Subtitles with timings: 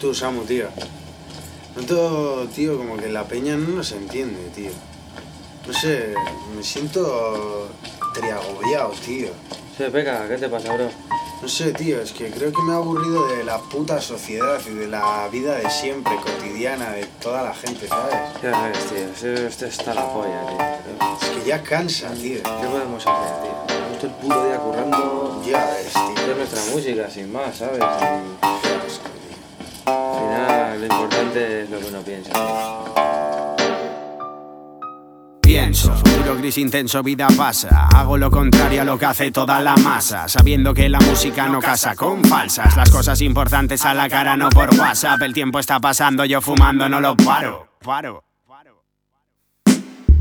[0.00, 0.68] Tú, Samu, tío.
[1.74, 4.70] Noto, tío, como que la peña no nos entiende, tío.
[5.66, 6.14] No sé,
[6.56, 7.68] me siento
[8.14, 9.30] triagobiado, tío.
[9.76, 10.88] Sí, Peca, ¿qué te pasa, bro?
[11.42, 14.74] No sé, tío, es que creo que me he aburrido de la puta sociedad y
[14.74, 18.14] de la vida de siempre, cotidiana, de toda la gente, ¿sabes?
[18.42, 20.58] Ya ves, tío, esto esto está la polla, tío.
[21.20, 22.42] Es que ya cansa, tío.
[22.42, 23.98] ¿Qué podemos hacer, tío?
[23.98, 25.42] Todo el puto día currando.
[25.44, 26.30] Ya ves, tío.
[26.30, 27.80] Es nuestra música, sin más, ¿sabes?
[27.80, 28.67] Y
[36.36, 37.88] Gris intenso, vida pasa.
[37.88, 40.28] Hago lo contrario a lo que hace toda la masa.
[40.28, 42.76] Sabiendo que la música no casa con falsas.
[42.76, 45.22] Las cosas importantes a la cara, no por WhatsApp.
[45.22, 47.68] El tiempo está pasando, yo fumando no lo paro.
[47.80, 48.27] Paro.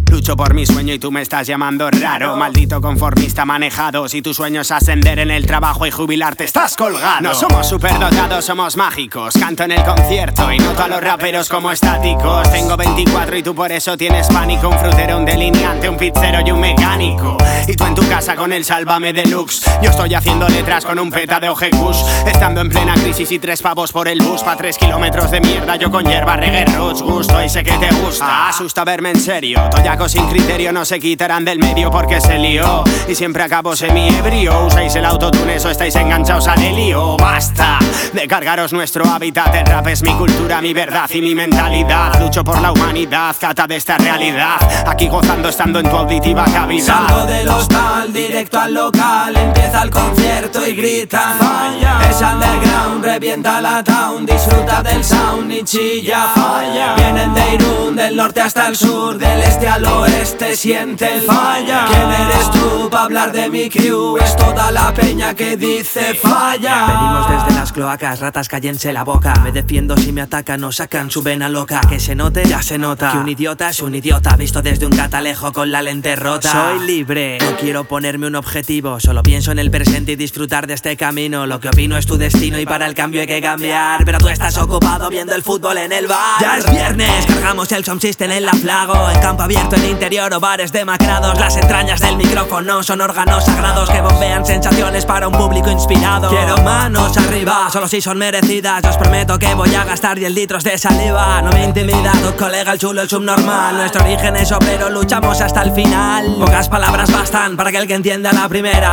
[0.09, 2.37] Lucho por mi sueño y tú me estás llamando raro.
[2.37, 4.07] Maldito conformista manejado.
[4.07, 7.21] Si tu sueño es ascender en el trabajo y jubilarte, estás colgado.
[7.21, 9.35] No somos superdotados, somos mágicos.
[9.37, 12.49] Canto en el concierto y noto a los raperos como estáticos.
[12.51, 14.69] Tengo 24 y tú por eso tienes pánico.
[14.69, 17.37] Un frutero, un delineante, un pizzero y un mecánico.
[17.67, 19.69] Y tú en tu casa con el Sálvame Deluxe.
[19.81, 21.97] Yo estoy haciendo letras con un peta de Ojecus.
[22.25, 24.41] Estando en plena crisis y tres pavos por el bus.
[24.43, 27.01] Pa' tres kilómetros de mierda, yo con hierba reggae roots.
[27.01, 28.47] Gusto y sé que te gusta.
[28.47, 29.69] Asusta verme en serio.
[30.05, 32.83] Sin criterio no se quitarán del medio porque se lió.
[33.09, 34.67] Y siempre acabo semi-ebrio.
[34.67, 37.17] Usáis el autotune, eso estáis enganchados al helio.
[37.17, 37.79] Basta
[38.13, 39.53] de cargaros nuestro hábitat.
[39.55, 42.21] El rap es mi cultura, mi verdad y mi mentalidad.
[42.21, 44.55] Lucho por la humanidad, cata de esta realidad.
[44.85, 46.85] Aquí gozando estando en tu auditiva cavidad.
[46.85, 53.61] Salgo del hostal, directo al local Empieza el concierto y gritan Falla Es underground, revienta
[53.61, 58.75] la town Disfruta del sound y chilla Falla Vienen de Irún, del norte hasta el
[58.75, 61.85] sur Del este al oeste, siente el falla.
[61.87, 64.17] ¿Quién eres tú para hablar de mi crew?
[64.17, 66.87] Es toda la peña que dice falla.
[66.87, 69.33] Venimos desde las cloacas, ratas cállense la boca.
[69.43, 71.81] Me defiendo si me atacan o sacan su vena loca.
[71.89, 73.11] Que se note, ya se nota.
[73.11, 76.51] Que un idiota es un idiota Visto desde un catalejo con la lente rota.
[76.51, 78.67] Soy libre, no quiero ponerme un objetivo
[78.99, 81.47] Solo pienso en el presente y disfrutar de este camino.
[81.47, 84.03] Lo que opino es tu destino y para el cambio hay que cambiar.
[84.03, 86.41] Pero tú estás ocupado viendo el fútbol en el bar.
[86.41, 89.09] Ya es viernes, cargamos el sound system en la flago.
[89.09, 91.39] En campo abierto, en interior o bares demacrados.
[91.39, 96.29] Las entrañas del micrófono son órganos sagrados Que bombean sensaciones para un público inspirado.
[96.29, 98.83] Quiero manos arriba, solo si son merecidas.
[98.85, 101.41] Os prometo que voy a gastar 10 litros de saliva.
[101.41, 103.77] No me intimida tu colega el chulo, el subnormal.
[103.77, 106.35] Nuestro origen es obrero, luchamos hasta el final.
[106.39, 108.91] Pocas palabras para que el que entienda la primera.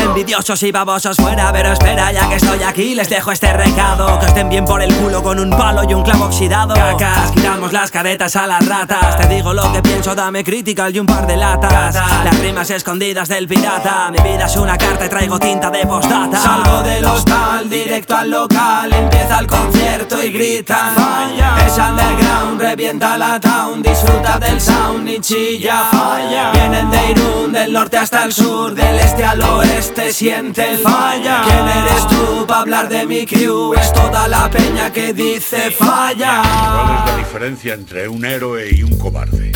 [0.00, 4.26] Envidiosos y babosos fuera, pero espera ya que estoy aquí Les dejo este recado, que
[4.26, 6.74] estén bien por el culo con un palo y un clavo oxidado.
[6.74, 9.16] Cacas, quitamos las caretas a las ratas.
[9.16, 11.94] Te digo lo que pienso, dame crítica y un par de latas.
[12.24, 14.10] Las rimas escondidas del pirata.
[14.10, 18.30] Mi vida es una carta y traigo tinta de postdata Salgo del hostal, directo al
[18.30, 18.92] local.
[18.92, 20.94] Empieza el concierto y gritan.
[20.94, 21.56] Falla.
[21.66, 23.82] Es underground, revienta la town.
[23.82, 25.88] Disfruta del sound y chilla.
[25.90, 26.52] Falla.
[26.52, 31.68] Vienen de Irún, del norte hasta el sur Del este al oeste, siente falla ¿Quién
[31.68, 33.74] eres tú para hablar de mi crew?
[33.74, 38.82] Es toda la peña que dice falla ¿Cuál es la diferencia entre un héroe y
[38.84, 39.50] un cobarde?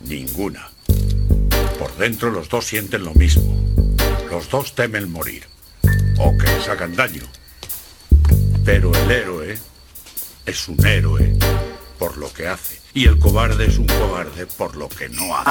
[0.00, 0.68] Ninguna.
[1.78, 3.56] Por dentro los dos sienten lo mismo.
[4.30, 5.46] Los dos temen morir.
[6.18, 7.22] O que les hagan daño.
[8.64, 9.58] Pero el héroe
[10.44, 11.36] es un héroe
[12.06, 12.80] por lo que hace.
[12.94, 15.50] Y el cobarde es un cobarde por lo que no hace.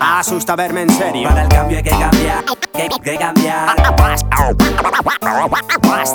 [0.00, 1.28] Asusta verme en serio.
[1.28, 3.76] Para el cambio hay que cambiar, que, que cambiar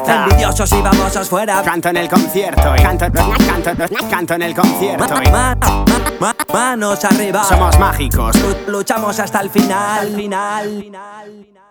[0.07, 5.22] Envidiosos y babosos fuera Canto en el concierto y canto, canto, canto en el concierto
[5.23, 5.85] y Ma- ma-
[6.19, 8.35] ma- Manos arriba somos mágicos.
[8.41, 11.62] Lu- Luchamos hasta el final, final, final, final.